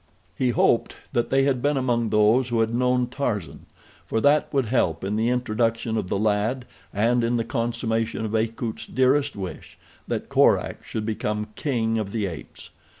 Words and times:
He 0.35 0.49
hoped 0.49 0.95
that 1.13 1.29
they 1.29 1.43
had 1.43 1.61
been 1.61 1.77
among 1.77 2.09
those 2.09 2.49
who 2.49 2.61
had 2.61 2.73
known 2.73 3.05
Tarzan, 3.05 3.67
for 4.03 4.19
that 4.19 4.51
would 4.51 4.65
help 4.65 5.03
in 5.03 5.15
the 5.15 5.29
introduction 5.29 5.95
of 5.95 6.07
the 6.07 6.17
lad 6.17 6.65
and 6.91 7.23
in 7.23 7.37
the 7.37 7.43
consummation 7.45 8.25
of 8.25 8.33
Akut's 8.33 8.87
dearest 8.87 9.35
wish, 9.35 9.77
that 10.07 10.27
Korak 10.27 10.83
should 10.83 11.05
become 11.05 11.49
king 11.53 11.99
of 11.99 12.11
the 12.11 12.25
apes. 12.25 12.71